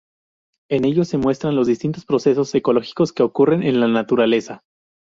En 0.71 0.85
ellos 0.85 1.09
se 1.09 1.19
muestran 1.19 1.55
los 1.55 1.67
distintos 1.67 2.07
procesos 2.07 2.55
ecológicos 2.55 3.13
que 3.13 3.21
ocurren 3.21 3.61
en 3.61 3.79
la 3.79 3.87
naturaleza. 3.87 4.63